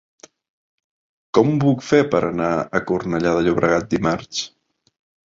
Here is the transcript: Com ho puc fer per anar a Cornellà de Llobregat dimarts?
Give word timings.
Com 1.37 1.51
ho 1.55 1.59
puc 1.63 1.83
fer 1.89 1.99
per 2.15 2.21
anar 2.29 2.47
a 2.79 2.81
Cornellà 2.93 3.35
de 3.37 3.45
Llobregat 3.49 3.87
dimarts? 3.93 4.41